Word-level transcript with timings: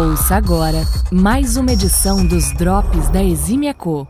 Ouça 0.00 0.34
agora 0.34 0.78
mais 1.12 1.58
uma 1.58 1.74
edição 1.74 2.26
dos 2.26 2.54
Drops 2.54 3.10
da 3.10 3.22
Exímia 3.22 3.74
Co. 3.74 4.08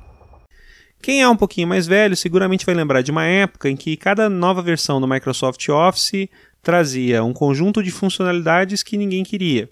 Quem 1.02 1.20
é 1.20 1.28
um 1.28 1.36
pouquinho 1.36 1.66
mais 1.66 1.84
velho 1.84 2.16
seguramente 2.16 2.64
vai 2.64 2.76
lembrar 2.76 3.02
de 3.02 3.10
uma 3.10 3.24
época 3.24 3.68
em 3.68 3.74
que 3.74 3.96
cada 3.96 4.30
nova 4.30 4.62
versão 4.62 5.00
do 5.00 5.08
Microsoft 5.08 5.68
Office 5.68 6.28
trazia 6.62 7.24
um 7.24 7.32
conjunto 7.32 7.82
de 7.82 7.90
funcionalidades 7.90 8.84
que 8.84 8.96
ninguém 8.96 9.24
queria. 9.24 9.68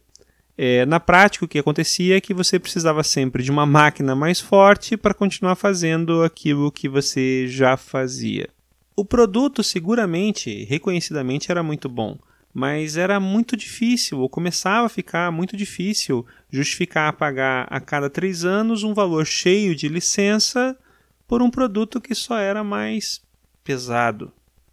É, 0.56 0.84
na 0.86 0.98
prática, 0.98 1.44
o 1.44 1.48
que 1.48 1.60
acontecia 1.60 2.16
é 2.16 2.20
que 2.20 2.34
você 2.34 2.58
precisava 2.58 3.04
sempre 3.04 3.44
de 3.44 3.52
uma 3.52 3.64
máquina 3.64 4.16
mais 4.16 4.40
forte 4.40 4.96
para 4.96 5.14
continuar 5.14 5.54
fazendo 5.54 6.24
aquilo 6.24 6.72
que 6.72 6.88
você 6.88 7.46
já 7.46 7.76
fazia. 7.76 8.48
O 8.96 9.04
produto 9.04 9.62
seguramente, 9.62 10.64
reconhecidamente, 10.64 11.48
era 11.52 11.62
muito 11.62 11.88
bom, 11.88 12.18
mas 12.58 12.96
era 12.96 13.20
muito 13.20 13.56
difícil, 13.56 14.18
ou 14.18 14.28
começava 14.28 14.86
a 14.86 14.88
ficar 14.88 15.30
muito 15.30 15.56
difícil, 15.56 16.26
justificar 16.50 17.12
pagar 17.12 17.68
a 17.70 17.78
cada 17.78 18.10
três 18.10 18.44
anos 18.44 18.82
um 18.82 18.92
valor 18.92 19.24
cheio 19.24 19.76
de 19.76 19.88
licença 19.88 20.76
por 21.24 21.40
um 21.40 21.50
produto 21.50 22.00
que 22.00 22.16
só 22.16 22.36
era 22.36 22.64
mais 22.64 23.22
pesado. 23.62 24.32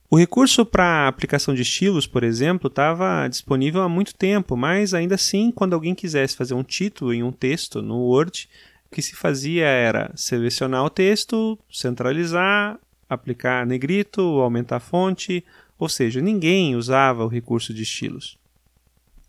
O 0.09 0.17
recurso 0.17 0.65
para 0.65 1.07
aplicação 1.07 1.53
de 1.53 1.61
estilos, 1.61 2.07
por 2.07 2.23
exemplo, 2.23 2.69
estava 2.69 3.27
disponível 3.27 3.83
há 3.83 3.89
muito 3.89 4.15
tempo, 4.15 4.57
mas 4.57 4.95
ainda 4.95 5.13
assim, 5.13 5.51
quando 5.51 5.73
alguém 5.73 5.93
quisesse 5.93 6.35
fazer 6.35 6.55
um 6.55 6.63
título 6.63 7.13
em 7.13 7.21
um 7.21 7.31
texto 7.31 7.83
no 7.83 7.97
Word, 7.97 8.49
o 8.87 8.95
que 8.95 9.01
se 9.01 9.15
fazia 9.15 9.67
era 9.67 10.11
selecionar 10.15 10.83
o 10.83 10.89
texto, 10.89 11.59
centralizar, 11.71 12.79
aplicar 13.07 13.63
negrito, 13.63 14.21
aumentar 14.21 14.77
a 14.77 14.79
fonte, 14.79 15.45
ou 15.77 15.89
seja, 15.89 16.21
ninguém 16.21 16.75
usava 16.75 17.23
o 17.23 17.27
recurso 17.27 17.73
de 17.73 17.83
estilos. 17.83 18.37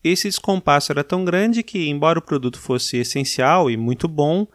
Esse 0.02 0.28
descompasso 0.28 0.92
era 0.92 1.02
tão 1.02 1.24
grande 1.24 1.62
que, 1.62 1.88
embora 1.88 2.18
o 2.18 2.23
produto 2.23 2.60
fosse 2.60 2.96
essencial 2.96 3.70
e 3.70 3.76
muito 3.76 4.07
bom, 4.07 4.46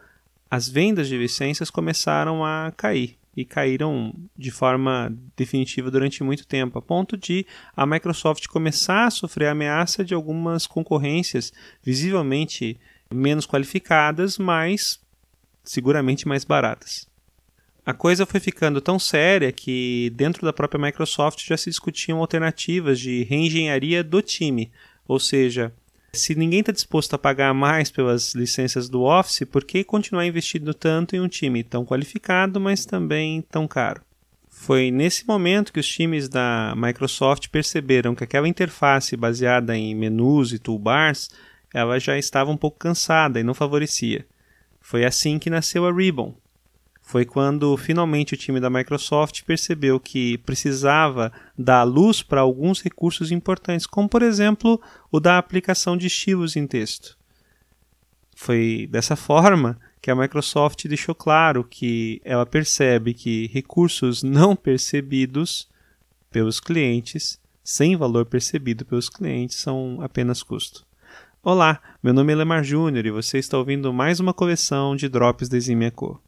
as 0.50 0.68
vendas 0.68 1.08
de 1.08 1.16
licenças 1.16 1.70
começaram 1.70 2.44
a 2.44 2.72
cair 2.76 3.18
e 3.36 3.44
caíram 3.44 4.14
de 4.36 4.50
forma 4.50 5.14
definitiva 5.36 5.90
durante 5.90 6.22
muito 6.22 6.46
tempo, 6.46 6.78
a 6.78 6.82
ponto 6.82 7.16
de 7.16 7.46
a 7.74 7.86
Microsoft 7.86 8.46
começar 8.46 9.06
a 9.06 9.10
sofrer 9.10 9.46
a 9.46 9.52
ameaça 9.52 10.04
de 10.04 10.14
algumas 10.14 10.66
concorrências 10.66 11.52
visivelmente 11.82 12.78
menos 13.12 13.46
qualificadas, 13.46 14.38
mas 14.38 15.00
seguramente 15.64 16.26
mais 16.26 16.44
baratas. 16.44 17.11
A 17.84 17.92
coisa 17.92 18.24
foi 18.24 18.38
ficando 18.38 18.80
tão 18.80 18.96
séria 18.96 19.50
que 19.50 20.12
dentro 20.14 20.46
da 20.46 20.52
própria 20.52 20.80
Microsoft 20.80 21.44
já 21.44 21.56
se 21.56 21.68
discutiam 21.68 22.20
alternativas 22.20 23.00
de 23.00 23.24
reengenharia 23.24 24.04
do 24.04 24.22
time, 24.22 24.70
ou 25.06 25.18
seja, 25.18 25.72
se 26.12 26.34
ninguém 26.36 26.60
está 26.60 26.70
disposto 26.70 27.14
a 27.14 27.18
pagar 27.18 27.52
mais 27.52 27.90
pelas 27.90 28.34
licenças 28.34 28.88
do 28.88 29.02
Office, 29.02 29.48
por 29.50 29.64
que 29.64 29.82
continuar 29.82 30.26
investindo 30.26 30.72
tanto 30.72 31.16
em 31.16 31.20
um 31.20 31.26
time 31.26 31.64
tão 31.64 31.84
qualificado, 31.84 32.60
mas 32.60 32.84
também 32.84 33.42
tão 33.50 33.66
caro? 33.66 34.02
Foi 34.48 34.90
nesse 34.90 35.26
momento 35.26 35.72
que 35.72 35.80
os 35.80 35.88
times 35.88 36.28
da 36.28 36.74
Microsoft 36.76 37.48
perceberam 37.48 38.14
que 38.14 38.22
aquela 38.22 38.46
interface 38.46 39.16
baseada 39.16 39.76
em 39.76 39.92
menus 39.94 40.52
e 40.52 40.58
toolbars 40.58 41.30
ela 41.74 41.98
já 41.98 42.16
estava 42.18 42.50
um 42.50 42.56
pouco 42.56 42.78
cansada 42.78 43.40
e 43.40 43.42
não 43.42 43.54
favorecia. 43.54 44.24
Foi 44.80 45.04
assim 45.04 45.38
que 45.38 45.50
nasceu 45.50 45.86
a 45.86 45.92
Ribbon, 45.92 46.36
foi 47.12 47.26
quando 47.26 47.76
finalmente 47.76 48.32
o 48.32 48.38
time 48.38 48.58
da 48.58 48.70
Microsoft 48.70 49.42
percebeu 49.42 50.00
que 50.00 50.38
precisava 50.38 51.30
dar 51.58 51.82
luz 51.82 52.22
para 52.22 52.40
alguns 52.40 52.80
recursos 52.80 53.30
importantes, 53.30 53.86
como 53.86 54.08
por 54.08 54.22
exemplo 54.22 54.80
o 55.10 55.20
da 55.20 55.36
aplicação 55.36 55.94
de 55.94 56.06
estilos 56.06 56.56
em 56.56 56.66
texto. 56.66 57.18
Foi 58.34 58.88
dessa 58.90 59.14
forma 59.14 59.78
que 60.00 60.10
a 60.10 60.16
Microsoft 60.16 60.86
deixou 60.88 61.14
claro 61.14 61.62
que 61.62 62.18
ela 62.24 62.46
percebe 62.46 63.12
que 63.12 63.46
recursos 63.52 64.22
não 64.22 64.56
percebidos 64.56 65.68
pelos 66.30 66.60
clientes, 66.60 67.38
sem 67.62 67.94
valor 67.94 68.24
percebido 68.24 68.86
pelos 68.86 69.10
clientes, 69.10 69.58
são 69.58 69.98
apenas 70.00 70.42
custo. 70.42 70.86
Olá, 71.42 71.78
meu 72.02 72.14
nome 72.14 72.32
é 72.32 72.36
Lemar 72.36 72.64
Júnior 72.64 73.04
e 73.04 73.10
você 73.10 73.36
está 73.36 73.58
ouvindo 73.58 73.92
mais 73.92 74.18
uma 74.18 74.32
coleção 74.32 74.96
de 74.96 75.10
Drops 75.10 75.50
da 75.50 75.58
Eximia 75.58 75.90
Co. 75.90 76.18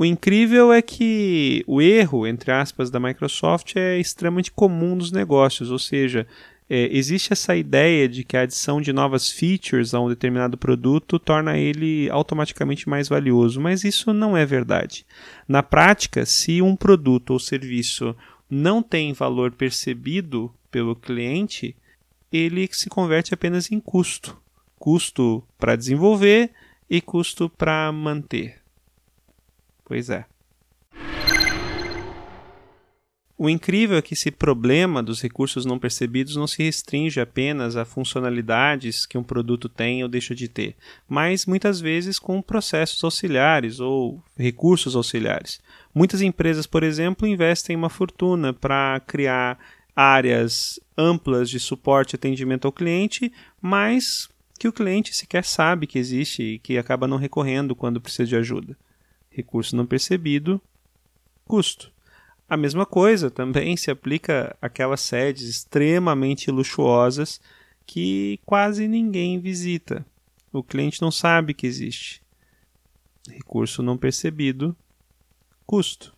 O 0.00 0.04
incrível 0.06 0.72
é 0.72 0.80
que 0.80 1.62
o 1.66 1.78
erro, 1.82 2.26
entre 2.26 2.50
aspas, 2.50 2.90
da 2.90 2.98
Microsoft 2.98 3.76
é 3.76 3.98
extremamente 3.98 4.50
comum 4.50 4.94
nos 4.94 5.12
negócios, 5.12 5.70
ou 5.70 5.78
seja, 5.78 6.26
é, 6.70 6.88
existe 6.90 7.34
essa 7.34 7.54
ideia 7.54 8.08
de 8.08 8.24
que 8.24 8.34
a 8.34 8.40
adição 8.40 8.80
de 8.80 8.94
novas 8.94 9.28
features 9.28 9.92
a 9.92 10.00
um 10.00 10.08
determinado 10.08 10.56
produto 10.56 11.18
torna 11.18 11.58
ele 11.58 12.08
automaticamente 12.08 12.88
mais 12.88 13.10
valioso, 13.10 13.60
mas 13.60 13.84
isso 13.84 14.14
não 14.14 14.34
é 14.34 14.46
verdade. 14.46 15.04
Na 15.46 15.62
prática, 15.62 16.24
se 16.24 16.62
um 16.62 16.74
produto 16.74 17.34
ou 17.34 17.38
serviço 17.38 18.16
não 18.48 18.82
tem 18.82 19.12
valor 19.12 19.52
percebido 19.52 20.50
pelo 20.70 20.96
cliente, 20.96 21.76
ele 22.32 22.66
se 22.72 22.88
converte 22.88 23.34
apenas 23.34 23.70
em 23.70 23.78
custo. 23.78 24.34
Custo 24.78 25.44
para 25.58 25.76
desenvolver 25.76 26.52
e 26.88 27.02
custo 27.02 27.50
para 27.50 27.92
manter. 27.92 28.59
Pois 29.90 30.08
é. 30.08 30.24
O 33.36 33.50
incrível 33.50 33.98
é 33.98 34.02
que 34.02 34.14
esse 34.14 34.30
problema 34.30 35.02
dos 35.02 35.20
recursos 35.20 35.64
não 35.64 35.80
percebidos 35.80 36.36
não 36.36 36.46
se 36.46 36.62
restringe 36.62 37.18
apenas 37.18 37.74
a 37.74 37.84
funcionalidades 37.84 39.04
que 39.04 39.18
um 39.18 39.24
produto 39.24 39.68
tem 39.68 40.04
ou 40.04 40.08
deixa 40.08 40.32
de 40.32 40.46
ter, 40.46 40.76
mas 41.08 41.44
muitas 41.44 41.80
vezes 41.80 42.20
com 42.20 42.40
processos 42.40 43.02
auxiliares 43.02 43.80
ou 43.80 44.22
recursos 44.38 44.94
auxiliares. 44.94 45.60
Muitas 45.92 46.22
empresas, 46.22 46.68
por 46.68 46.84
exemplo, 46.84 47.26
investem 47.26 47.74
uma 47.74 47.90
fortuna 47.90 48.52
para 48.52 49.02
criar 49.08 49.58
áreas 49.96 50.78
amplas 50.96 51.50
de 51.50 51.58
suporte 51.58 52.12
e 52.12 52.16
atendimento 52.16 52.64
ao 52.64 52.72
cliente, 52.72 53.32
mas 53.60 54.28
que 54.56 54.68
o 54.68 54.72
cliente 54.72 55.12
sequer 55.16 55.44
sabe 55.44 55.88
que 55.88 55.98
existe 55.98 56.42
e 56.44 56.58
que 56.60 56.78
acaba 56.78 57.08
não 57.08 57.16
recorrendo 57.16 57.74
quando 57.74 58.00
precisa 58.00 58.28
de 58.28 58.36
ajuda 58.36 58.78
recurso 59.30 59.76
não 59.76 59.86
percebido, 59.86 60.60
custo. 61.44 61.92
A 62.48 62.56
mesma 62.56 62.84
coisa 62.84 63.30
também 63.30 63.76
se 63.76 63.90
aplica 63.90 64.56
àquelas 64.60 65.00
sedes 65.00 65.48
extremamente 65.48 66.50
luxuosas 66.50 67.40
que 67.86 68.40
quase 68.44 68.88
ninguém 68.88 69.38
visita. 69.38 70.04
O 70.52 70.62
cliente 70.62 71.00
não 71.00 71.12
sabe 71.12 71.54
que 71.54 71.66
existe. 71.66 72.20
Recurso 73.28 73.82
não 73.82 73.96
percebido, 73.96 74.76
custo. 75.64 76.12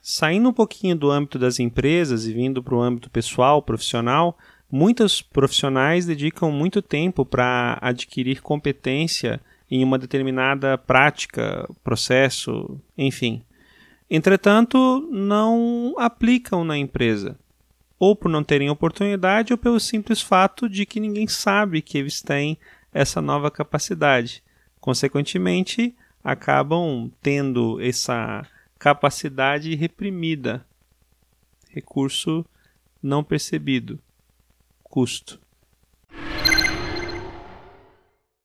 Saindo 0.00 0.48
um 0.48 0.52
pouquinho 0.52 0.96
do 0.96 1.10
âmbito 1.10 1.38
das 1.38 1.60
empresas 1.60 2.26
e 2.26 2.32
vindo 2.32 2.62
para 2.62 2.74
o 2.74 2.80
âmbito 2.80 3.10
pessoal, 3.10 3.62
profissional, 3.62 4.36
muitos 4.70 5.20
profissionais 5.20 6.06
dedicam 6.06 6.50
muito 6.50 6.80
tempo 6.80 7.24
para 7.26 7.78
adquirir 7.82 8.40
competência 8.40 9.40
em 9.70 9.84
uma 9.84 9.98
determinada 9.98 10.76
prática, 10.76 11.68
processo, 11.84 12.80
enfim. 12.98 13.42
Entretanto, 14.10 15.08
não 15.12 15.94
aplicam 15.96 16.64
na 16.64 16.76
empresa, 16.76 17.38
ou 17.98 18.16
por 18.16 18.28
não 18.28 18.42
terem 18.42 18.68
oportunidade, 18.68 19.52
ou 19.52 19.58
pelo 19.58 19.78
simples 19.78 20.20
fato 20.20 20.68
de 20.68 20.84
que 20.84 20.98
ninguém 20.98 21.28
sabe 21.28 21.80
que 21.80 21.96
eles 21.96 22.20
têm 22.20 22.58
essa 22.92 23.22
nova 23.22 23.50
capacidade. 23.50 24.42
Consequentemente, 24.80 25.94
acabam 26.24 27.10
tendo 27.22 27.80
essa 27.80 28.44
capacidade 28.78 29.74
reprimida. 29.76 30.66
Recurso 31.68 32.44
não 33.00 33.22
percebido. 33.22 34.00
Custo. 34.82 35.40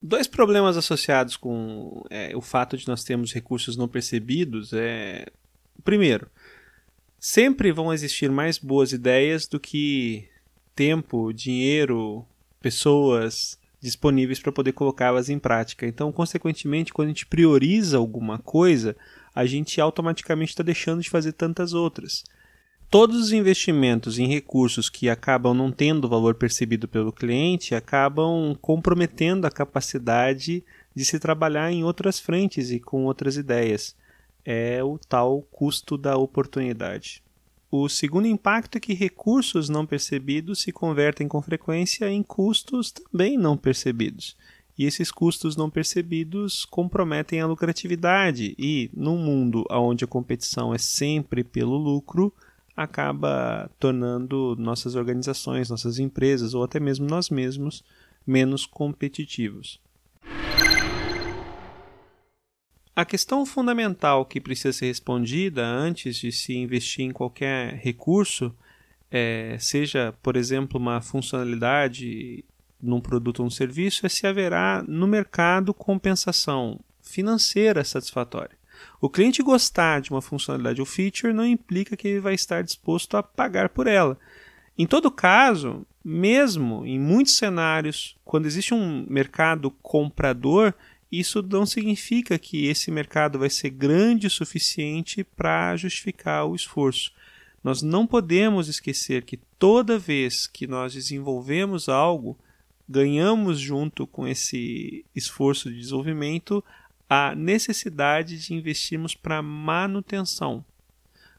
Dois 0.07 0.27
problemas 0.27 0.77
associados 0.77 1.35
com 1.35 2.05
é, 2.11 2.35
o 2.35 2.41
fato 2.41 2.77
de 2.77 2.87
nós 2.87 3.03
termos 3.03 3.33
recursos 3.33 3.75
não 3.75 3.87
percebidos 3.87 4.71
é. 4.71 5.25
Primeiro, 5.83 6.29
sempre 7.19 7.71
vão 7.71 7.91
existir 7.91 8.29
mais 8.29 8.59
boas 8.59 8.91
ideias 8.91 9.47
do 9.47 9.59
que 9.59 10.29
tempo, 10.75 11.33
dinheiro, 11.33 12.23
pessoas 12.61 13.57
disponíveis 13.81 14.39
para 14.39 14.51
poder 14.51 14.73
colocá-las 14.73 15.27
em 15.27 15.39
prática. 15.39 15.87
Então, 15.87 16.11
consequentemente, 16.11 16.93
quando 16.93 17.07
a 17.07 17.11
gente 17.11 17.25
prioriza 17.25 17.97
alguma 17.97 18.37
coisa, 18.37 18.95
a 19.33 19.43
gente 19.47 19.81
automaticamente 19.81 20.51
está 20.51 20.61
deixando 20.61 21.01
de 21.01 21.09
fazer 21.09 21.31
tantas 21.31 21.73
outras 21.73 22.23
todos 22.97 23.17
os 23.17 23.33
investimentos 23.33 24.19
em 24.19 24.25
recursos 24.25 24.89
que 24.89 25.09
acabam 25.09 25.53
não 25.53 25.69
tendo 25.69 26.07
valor 26.07 26.33
percebido 26.33 26.87
pelo 26.87 27.11
cliente 27.11 27.75
acabam 27.75 28.55
comprometendo 28.61 29.43
a 29.43 29.51
capacidade 29.51 30.63
de 30.95 31.03
se 31.03 31.19
trabalhar 31.19 31.69
em 31.69 31.83
outras 31.83 32.21
frentes 32.21 32.71
e 32.71 32.79
com 32.79 33.03
outras 33.03 33.35
ideias. 33.35 33.93
É 34.45 34.81
o 34.81 34.97
tal 34.97 35.41
custo 35.51 35.97
da 35.97 36.15
oportunidade. 36.15 37.21
O 37.69 37.89
segundo 37.89 38.29
impacto 38.29 38.77
é 38.77 38.79
que 38.79 38.93
recursos 38.93 39.67
não 39.67 39.85
percebidos 39.85 40.59
se 40.61 40.71
convertem 40.71 41.27
com 41.27 41.41
frequência 41.41 42.09
em 42.09 42.23
custos 42.23 42.91
também 42.91 43.37
não 43.37 43.57
percebidos. 43.57 44.37
E 44.77 44.85
esses 44.85 45.11
custos 45.11 45.57
não 45.57 45.69
percebidos 45.69 46.63
comprometem 46.63 47.41
a 47.41 47.45
lucratividade, 47.45 48.55
e 48.57 48.89
num 48.93 49.17
mundo 49.17 49.65
onde 49.69 50.05
a 50.05 50.07
competição 50.07 50.73
é 50.73 50.77
sempre 50.77 51.43
pelo 51.43 51.75
lucro, 51.75 52.33
acaba 52.75 53.69
tornando 53.79 54.55
nossas 54.57 54.95
organizações, 54.95 55.69
nossas 55.69 55.97
empresas 55.99 56.53
ou 56.53 56.63
até 56.63 56.79
mesmo 56.79 57.07
nós 57.07 57.29
mesmos 57.29 57.83
menos 58.25 58.65
competitivos. 58.65 59.79
A 62.95 63.03
questão 63.03 63.45
fundamental 63.45 64.25
que 64.25 64.39
precisa 64.39 64.71
ser 64.71 64.85
respondida 64.87 65.65
antes 65.65 66.15
de 66.15 66.31
se 66.31 66.55
investir 66.55 67.05
em 67.05 67.11
qualquer 67.11 67.73
recurso, 67.73 68.55
é, 69.11 69.57
seja, 69.59 70.13
por 70.23 70.37
exemplo, 70.37 70.79
uma 70.79 71.01
funcionalidade 71.01 72.45
num 72.81 73.01
produto 73.01 73.41
ou 73.41 73.47
um 73.47 73.49
serviço, 73.49 74.05
é 74.05 74.09
se 74.09 74.25
haverá 74.25 74.83
no 74.87 75.07
mercado 75.07 75.73
compensação 75.73 76.79
financeira 77.01 77.83
satisfatória. 77.83 78.57
O 78.99 79.09
cliente 79.09 79.43
gostar 79.43 80.01
de 80.01 80.11
uma 80.11 80.21
funcionalidade 80.21 80.79
ou 80.79 80.85
feature 80.85 81.33
não 81.33 81.45
implica 81.45 81.95
que 81.97 82.07
ele 82.07 82.19
vai 82.19 82.33
estar 82.33 82.63
disposto 82.63 83.17
a 83.17 83.23
pagar 83.23 83.69
por 83.69 83.87
ela. 83.87 84.17
Em 84.77 84.85
todo 84.85 85.09
caso, 85.09 85.85
mesmo 86.03 86.85
em 86.85 86.99
muitos 86.99 87.37
cenários, 87.37 88.17
quando 88.25 88.45
existe 88.45 88.73
um 88.73 89.05
mercado 89.09 89.71
comprador, 89.81 90.73
isso 91.11 91.41
não 91.41 91.65
significa 91.65 92.37
que 92.37 92.67
esse 92.67 92.91
mercado 92.91 93.39
vai 93.39 93.49
ser 93.49 93.69
grande 93.69 94.27
o 94.27 94.31
suficiente 94.31 95.23
para 95.23 95.75
justificar 95.77 96.45
o 96.45 96.55
esforço. 96.55 97.11
Nós 97.63 97.81
não 97.81 98.05
podemos 98.05 98.67
esquecer 98.67 99.23
que 99.23 99.37
toda 99.57 99.97
vez 99.97 100.45
que 100.45 100.67
nós 100.67 100.93
desenvolvemos 100.93 101.89
algo, 101.89 102.37
ganhamos 102.87 103.59
junto 103.59 104.05
com 104.05 104.27
esse 104.27 105.03
esforço 105.15 105.71
de 105.71 105.79
desenvolvimento 105.79 106.63
a 107.09 107.35
necessidade 107.35 108.39
de 108.39 108.53
investirmos 108.53 109.13
para 109.15 109.41
manutenção. 109.41 110.63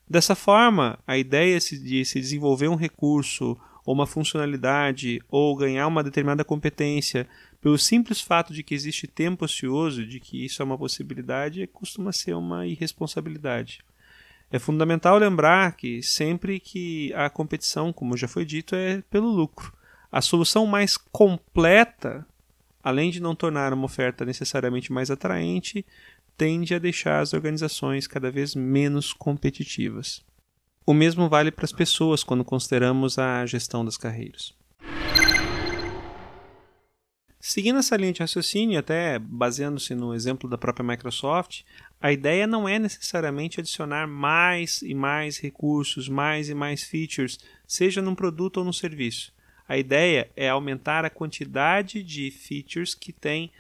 Dessa 0.08 0.34
forma, 0.34 0.98
a 1.06 1.18
ideia 1.18 1.58
de 1.58 2.04
se 2.04 2.20
desenvolver 2.20 2.68
um 2.68 2.76
recurso 2.76 3.56
ou 3.84 3.94
uma 3.94 4.06
funcionalidade 4.06 5.20
ou 5.28 5.56
ganhar 5.56 5.86
uma 5.86 6.02
determinada 6.02 6.44
competência 6.44 7.28
pelo 7.60 7.78
simples 7.78 8.20
fato 8.20 8.52
de 8.52 8.62
que 8.62 8.74
existe 8.74 9.06
tempo 9.06 9.44
ocioso, 9.44 10.06
de 10.06 10.20
que 10.20 10.44
isso 10.44 10.62
é 10.62 10.64
uma 10.64 10.78
possibilidade, 10.78 11.66
costuma 11.68 12.12
ser 12.12 12.34
uma 12.34 12.66
irresponsabilidade. 12.66 13.80
É 14.50 14.58
fundamental 14.58 15.18
lembrar 15.18 15.72
que 15.76 16.02
sempre 16.02 16.60
que 16.60 17.12
a 17.14 17.28
competição, 17.28 17.92
como 17.92 18.16
já 18.16 18.28
foi 18.28 18.44
dito, 18.44 18.76
é 18.76 19.02
pelo 19.10 19.28
lucro. 19.28 19.72
A 20.10 20.22
solução 20.22 20.66
mais 20.66 20.96
completa, 20.96 22.24
além 22.86 23.10
de 23.10 23.18
não 23.20 23.34
tornar 23.34 23.72
uma 23.72 23.86
oferta 23.86 24.24
necessariamente 24.24 24.92
mais 24.92 25.10
atraente, 25.10 25.84
tende 26.36 26.72
a 26.72 26.78
deixar 26.78 27.18
as 27.18 27.32
organizações 27.32 28.06
cada 28.06 28.30
vez 28.30 28.54
menos 28.54 29.12
competitivas. 29.12 30.24
O 30.86 30.94
mesmo 30.94 31.28
vale 31.28 31.50
para 31.50 31.64
as 31.64 31.72
pessoas 31.72 32.22
quando 32.22 32.44
consideramos 32.44 33.18
a 33.18 33.44
gestão 33.44 33.84
das 33.84 33.96
carreiras. 33.96 34.54
Seguindo 37.40 37.80
essa 37.80 37.96
linha 37.96 38.12
de 38.12 38.20
raciocínio, 38.20 38.78
até 38.78 39.18
baseando-se 39.18 39.92
no 39.92 40.14
exemplo 40.14 40.48
da 40.48 40.56
própria 40.56 40.86
Microsoft, 40.86 41.62
a 42.00 42.12
ideia 42.12 42.46
não 42.46 42.68
é 42.68 42.78
necessariamente 42.78 43.58
adicionar 43.58 44.06
mais 44.06 44.80
e 44.82 44.94
mais 44.94 45.38
recursos, 45.38 46.08
mais 46.08 46.48
e 46.48 46.54
mais 46.54 46.84
features, 46.84 47.36
seja 47.66 48.00
num 48.00 48.14
produto 48.14 48.58
ou 48.58 48.64
num 48.64 48.72
serviço. 48.72 49.34
A 49.68 49.76
ideia 49.76 50.30
é 50.36 50.48
aumentar 50.48 51.04
a 51.04 51.10
quantidade 51.10 52.02
de 52.02 52.30
features 52.30 52.94
que 52.94 53.12
tem 53.12 53.50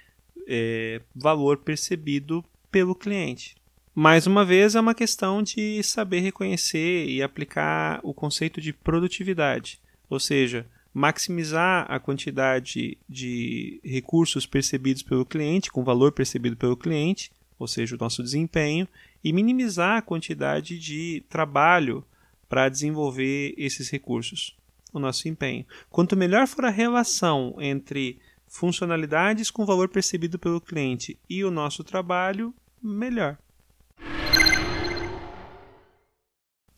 é, 0.46 1.00
valor 1.14 1.58
percebido 1.58 2.44
pelo 2.70 2.94
cliente. 2.94 3.56
Mais 3.94 4.26
uma 4.26 4.44
vez, 4.44 4.74
é 4.74 4.80
uma 4.80 4.94
questão 4.94 5.42
de 5.42 5.82
saber 5.82 6.20
reconhecer 6.20 7.06
e 7.08 7.22
aplicar 7.22 7.98
o 8.02 8.12
conceito 8.12 8.60
de 8.60 8.72
produtividade, 8.72 9.80
ou 10.08 10.20
seja, 10.20 10.66
maximizar 10.92 11.86
a 11.90 11.98
quantidade 11.98 12.98
de 13.08 13.80
recursos 13.82 14.46
percebidos 14.46 15.02
pelo 15.02 15.24
cliente, 15.24 15.72
com 15.72 15.82
valor 15.82 16.12
percebido 16.12 16.56
pelo 16.56 16.76
cliente, 16.76 17.32
ou 17.58 17.66
seja, 17.66 17.96
o 17.96 17.98
nosso 17.98 18.22
desempenho, 18.22 18.86
e 19.24 19.32
minimizar 19.32 19.96
a 19.96 20.02
quantidade 20.02 20.78
de 20.78 21.24
trabalho 21.28 22.04
para 22.48 22.68
desenvolver 22.68 23.54
esses 23.56 23.90
recursos, 23.90 24.56
o 24.98 25.02
nosso 25.02 25.28
empenho. 25.28 25.64
Quanto 25.90 26.16
melhor 26.16 26.46
for 26.46 26.64
a 26.64 26.70
relação 26.70 27.54
entre 27.58 28.18
funcionalidades 28.46 29.50
com 29.50 29.66
valor 29.66 29.88
percebido 29.88 30.38
pelo 30.38 30.60
cliente 30.60 31.18
e 31.28 31.44
o 31.44 31.50
nosso 31.50 31.82
trabalho, 31.82 32.54
melhor. 32.82 33.38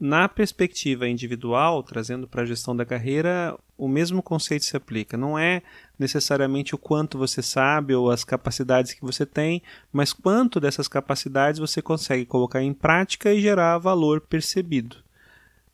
Na 0.01 0.29
perspectiva 0.29 1.09
individual, 1.09 1.83
trazendo 1.83 2.29
para 2.29 2.43
a 2.43 2.47
gestão 2.47 2.77
da 2.77 2.85
carreira, 2.85 3.59
o 3.77 3.89
mesmo 3.89 4.23
conceito 4.23 4.65
se 4.65 4.77
aplica. 4.77 5.17
Não 5.17 5.37
é 5.37 5.61
necessariamente 5.99 6.73
o 6.73 6.79
quanto 6.79 7.19
você 7.19 7.43
sabe 7.43 7.97
ou 7.97 8.09
as 8.09 8.23
capacidades 8.23 8.93
que 8.93 9.03
você 9.03 9.27
tem, 9.27 9.61
mas 9.93 10.13
quanto 10.13 10.61
dessas 10.61 10.87
capacidades 10.87 11.59
você 11.59 11.83
consegue 11.83 12.25
colocar 12.25 12.63
em 12.63 12.73
prática 12.73 13.35
e 13.35 13.41
gerar 13.41 13.77
valor 13.79 14.21
percebido. 14.21 15.08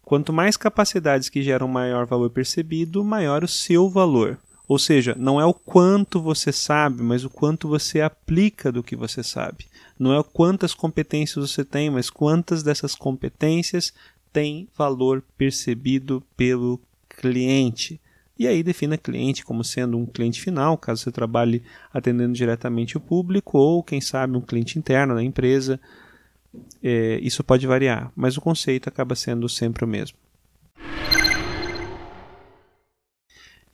Quanto 0.05 0.33
mais 0.33 0.57
capacidades 0.57 1.29
que 1.29 1.43
geram 1.43 1.67
maior 1.67 2.07
valor 2.07 2.31
percebido, 2.31 3.03
maior 3.05 3.43
o 3.43 3.49
seu 3.49 3.89
valor. 3.89 4.39
Ou 4.67 4.79
seja, 4.79 5.15
não 5.19 5.41
é 5.41 5.45
o 5.45 5.53
quanto 5.53 6.21
você 6.21 6.51
sabe, 6.51 7.03
mas 7.03 7.25
o 7.25 7.31
quanto 7.31 7.69
você 7.69 8.01
aplica 8.01 8.73
do 8.73 8.83
que 8.83 8.97
você 8.97 9.23
sabe. 9.23 9.67
Não 9.99 10.19
é 10.19 10.23
quantas 10.23 10.75
competências 10.75 11.51
você 11.51 11.65
tem, 11.65 11.91
mas 11.91 12.11
quantas 12.11 12.63
dessas 12.63 12.95
competências 12.95 13.93
têm 14.33 14.69
valor 14.77 15.23
percebido 15.37 16.23
pelo 16.37 16.81
cliente. 17.09 18.01
E 18.39 18.49
aí 18.49 18.63
defina 18.63 18.99
cliente 18.99 19.45
como 19.45 19.63
sendo 19.63 19.97
um 19.97 20.07
cliente 20.07 20.41
final, 20.41 20.77
caso 20.77 21.03
você 21.03 21.13
trabalhe 21.13 21.63
atendendo 21.93 22.33
diretamente 22.33 22.97
o 22.97 23.01
público, 23.01 23.59
ou 23.59 23.83
quem 23.83 24.01
sabe 24.01 24.37
um 24.37 24.41
cliente 24.41 24.79
interno 24.79 25.15
da 25.15 25.23
empresa. 25.23 25.79
É, 26.83 27.19
isso 27.23 27.43
pode 27.43 27.67
variar, 27.67 28.13
mas 28.15 28.37
o 28.37 28.41
conceito 28.41 28.89
acaba 28.89 29.15
sendo 29.15 29.49
sempre 29.49 29.85
o 29.85 29.89
mesmo. 29.89 30.19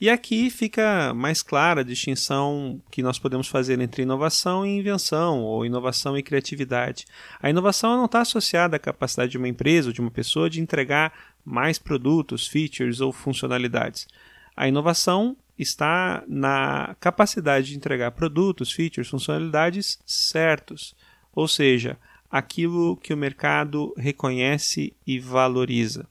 E 0.00 0.08
aqui 0.08 0.48
fica 0.48 1.12
mais 1.12 1.42
clara 1.42 1.82
a 1.82 1.84
distinção 1.84 2.80
que 2.90 3.02
nós 3.02 3.18
podemos 3.18 3.48
fazer 3.48 3.78
entre 3.80 4.02
inovação 4.02 4.64
e 4.64 4.78
invenção, 4.78 5.42
ou 5.42 5.66
inovação 5.66 6.16
e 6.16 6.22
criatividade. 6.22 7.04
A 7.38 7.50
inovação 7.50 7.98
não 7.98 8.06
está 8.06 8.22
associada 8.22 8.76
à 8.76 8.78
capacidade 8.78 9.32
de 9.32 9.36
uma 9.36 9.48
empresa 9.48 9.88
ou 9.88 9.92
de 9.92 10.00
uma 10.00 10.10
pessoa 10.10 10.48
de 10.48 10.58
entregar 10.58 11.12
mais 11.44 11.78
produtos, 11.78 12.46
features 12.46 13.02
ou 13.02 13.12
funcionalidades. 13.12 14.08
A 14.56 14.66
inovação 14.66 15.36
está 15.58 16.24
na 16.26 16.96
capacidade 16.98 17.68
de 17.68 17.76
entregar 17.76 18.12
produtos, 18.12 18.72
features, 18.72 19.10
funcionalidades 19.10 19.98
certos, 20.06 20.96
ou 21.34 21.46
seja, 21.46 21.98
aquilo 22.30 22.96
que 22.96 23.12
o 23.12 23.16
mercado 23.16 23.92
reconhece 23.96 24.92
e 25.06 25.18
valoriza. 25.18 26.06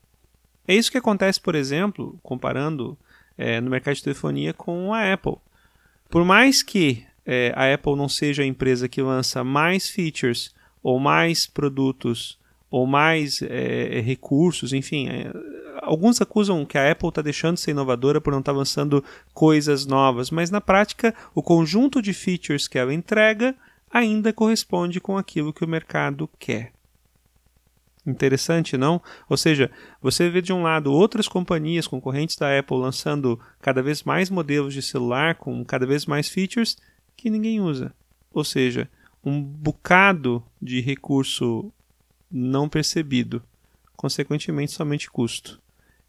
É 0.68 0.76
isso 0.76 0.92
que 0.92 0.98
acontece, 0.98 1.40
por 1.40 1.56
exemplo, 1.56 2.20
comparando 2.22 2.98
é, 3.38 3.62
no 3.62 3.70
mercado 3.70 3.96
de 3.96 4.04
telefonia 4.04 4.54
com 4.54 4.94
a 4.94 5.14
Apple. 5.14 5.38
Por 6.10 6.26
mais 6.26 6.62
que 6.62 7.06
é, 7.26 7.54
a 7.56 7.74
Apple 7.74 7.96
não 7.96 8.10
seja 8.10 8.44
a 8.44 8.46
empresa 8.46 8.90
que 8.90 9.02
lança 9.02 9.44
mais 9.44 9.90
features 9.90 10.54
ou 10.84 11.00
mais 11.00 11.48
produtos 11.48 12.38
ou 12.70 12.86
mais 12.86 13.42
é, 13.42 14.00
recursos, 14.02 14.74
enfim, 14.74 15.08
é, 15.08 15.32
alguns 15.82 16.22
acusam 16.22 16.66
que 16.66 16.78
a 16.78 16.92
Apple 16.92 17.10
está 17.10 17.22
deixando 17.22 17.56
de 17.56 17.62
ser 17.62 17.72
inovadora 17.72 18.22
por 18.22 18.32
não 18.32 18.40
estar 18.40 18.52
tá 18.52 18.58
lançando 18.58 19.04
coisas 19.34 19.86
novas, 19.86 20.30
mas 20.30 20.52
na 20.52 20.62
prática 20.62 21.16
o 21.34 21.42
conjunto 21.42 22.02
de 22.02 22.14
features 22.14 22.68
que 22.68 22.78
ela 22.78 22.94
entrega 22.94 23.56
ainda 23.92 24.34
corresponde 24.34 25.00
com 25.00 25.18
aquilo 25.18 25.54
que 25.54 25.64
o 25.64 25.68
mercado 25.68 26.30
quer. 26.40 26.72
Interessante, 28.06 28.78
não? 28.78 29.02
Ou 29.30 29.38
seja, 29.38 29.70
você 30.02 30.30
vê 30.30 30.42
de 30.42 30.54
um 30.54 30.64
lado 30.64 30.92
outras 30.92 31.28
companhias 31.28 31.88
concorrentes 31.88 32.36
da 32.36 32.58
Apple 32.58 32.78
lançando 32.78 33.40
cada 33.62 33.82
vez 33.82 34.04
mais 34.04 34.30
modelos 34.30 34.74
de 34.74 34.82
celular 34.82 35.36
com 35.36 35.64
cada 35.64 35.86
vez 35.86 36.06
mais 36.06 36.28
features 36.30 36.78
que 37.16 37.30
ninguém 37.30 37.60
usa. 37.60 37.94
Ou 38.34 38.44
seja, 38.44 38.90
um 39.24 39.42
bocado 39.42 40.44
de 40.62 40.80
recurso 40.80 41.72
não 42.32 42.70
percebido, 42.70 43.44
consequentemente 43.96 44.72
somente 44.72 45.10
custo. 45.10 45.60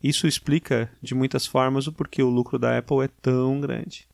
Isso 0.02 0.26
explica 0.26 0.90
de 1.02 1.14
muitas 1.14 1.46
formas 1.46 1.87
o 1.87 1.92
porquê 1.92 2.22
o 2.22 2.30
lucro 2.30 2.58
da 2.58 2.78
Apple 2.78 3.04
é 3.04 3.08
tão 3.20 3.60
grande. 3.60 4.08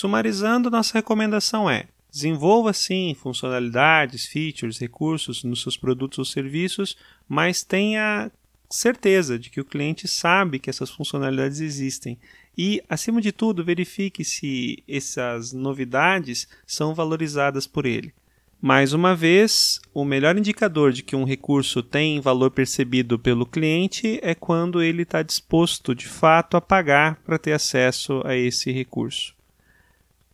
Sumarizando, 0.00 0.70
nossa 0.70 0.94
recomendação 0.94 1.68
é: 1.68 1.84
Desenvolva 2.10 2.72
sim 2.72 3.14
funcionalidades, 3.14 4.24
features, 4.24 4.78
recursos 4.78 5.44
nos 5.44 5.60
seus 5.60 5.76
produtos 5.76 6.18
ou 6.18 6.24
serviços, 6.24 6.96
mas 7.28 7.62
tenha 7.62 8.32
certeza 8.70 9.38
de 9.38 9.50
que 9.50 9.60
o 9.60 9.64
cliente 9.64 10.08
sabe 10.08 10.58
que 10.58 10.70
essas 10.70 10.88
funcionalidades 10.88 11.60
existem. 11.60 12.18
E, 12.56 12.82
acima 12.88 13.20
de 13.20 13.30
tudo, 13.30 13.62
verifique 13.62 14.24
se 14.24 14.82
essas 14.88 15.52
novidades 15.52 16.48
são 16.66 16.94
valorizadas 16.94 17.66
por 17.66 17.84
ele. 17.84 18.10
Mais 18.58 18.94
uma 18.94 19.14
vez, 19.14 19.82
o 19.92 20.02
melhor 20.02 20.34
indicador 20.38 20.92
de 20.92 21.02
que 21.02 21.14
um 21.14 21.24
recurso 21.24 21.82
tem 21.82 22.22
valor 22.22 22.50
percebido 22.52 23.18
pelo 23.18 23.44
cliente 23.44 24.18
é 24.22 24.34
quando 24.34 24.82
ele 24.82 25.02
está 25.02 25.22
disposto 25.22 25.94
de 25.94 26.08
fato 26.08 26.56
a 26.56 26.60
pagar 26.60 27.16
para 27.16 27.38
ter 27.38 27.52
acesso 27.52 28.22
a 28.24 28.34
esse 28.34 28.72
recurso. 28.72 29.38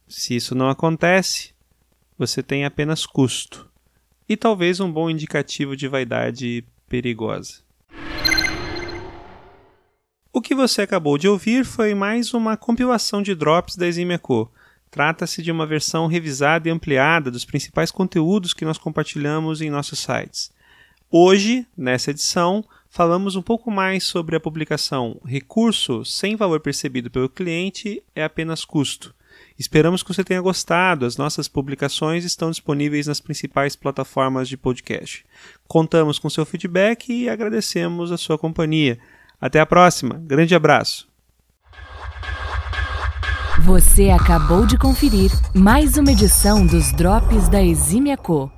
Se 0.09 0.37
isso 0.37 0.55
não 0.55 0.69
acontece, 0.69 1.53
você 2.17 2.43
tem 2.43 2.65
apenas 2.65 3.05
custo 3.05 3.69
e 4.29 4.37
talvez 4.37 4.81
um 4.81 4.91
bom 4.91 5.11
indicativo 5.11 5.77
de 5.77 5.89
vaidade 5.89 6.65
perigosa. 6.89 7.65
O 10.33 10.41
que 10.41 10.55
você 10.55 10.83
acabou 10.83 11.19
de 11.19 11.27
ouvir 11.27 11.65
foi 11.65 11.95
mais 11.95 12.35
uma 12.35 12.57
compilação 12.57 13.23
de 13.23 13.35
drops 13.35 13.77
da 13.77 13.87
Eximia 13.87 14.19
Co 14.19 14.51
Trata-se 14.91 15.43
de 15.43 15.51
uma 15.51 15.67
versão 15.67 16.07
revisada 16.07 16.69
e 16.69 16.71
ampliada 16.71 17.31
dos 17.31 17.45
principais 17.45 17.91
conteúdos 17.91 18.55
que 18.55 18.65
nós 18.65 18.79
compartilhamos 18.79 19.61
em 19.61 19.69
nossos 19.69 19.99
sites. 19.99 20.51
Hoje, 21.11 21.67
nessa 21.77 22.13
edição, 22.13 22.65
falamos 22.89 23.37
um 23.37 23.43
pouco 23.43 23.71
mais 23.71 24.05
sobre 24.05 24.37
a 24.37 24.41
publicação 24.41 25.21
Recurso 25.25 26.05
sem 26.05 26.37
valor 26.37 26.61
percebido 26.61 27.11
pelo 27.11 27.29
cliente 27.29 28.03
é 28.15 28.25
apenas 28.25 28.65
custo. 28.65 29.15
Esperamos 29.59 30.03
que 30.03 30.13
você 30.13 30.23
tenha 30.23 30.41
gostado. 30.41 31.07
As 31.07 31.17
nossas 31.17 31.49
publicações 31.49 32.25
estão 32.25 32.51
disponíveis 32.51 33.07
nas 33.07 33.21
principais 33.21 33.75
plataformas 33.75 34.49
de 34.49 34.57
podcast. 34.57 35.25
Contamos 35.67 36.19
com 36.19 36.29
seu 36.29 36.45
feedback 36.45 37.13
e 37.13 37.29
agradecemos 37.29 38.13
a 38.13 38.17
sua 38.17 38.39
companhia. 38.39 38.99
Até 39.41 39.61
a 39.61 39.67
próxima. 39.67 40.21
Grande 40.25 40.55
abraço. 40.55 41.09
Você 43.61 44.11
acabou 44.11 44.67
de 44.67 44.79
conferir 44.79 45.31
mais 45.55 45.97
uma 45.97 46.13
edição 46.13 46.67
dos 46.67 46.93
Drops 46.93 47.49
da 47.49 47.63
Exímia 47.63 48.17
Co. 48.17 48.56